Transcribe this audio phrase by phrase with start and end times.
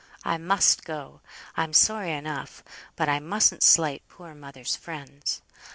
[0.23, 1.21] I must go.
[1.55, 2.63] I'm sorry enough;
[2.95, 5.43] but I mustn't slight poor mother's friends.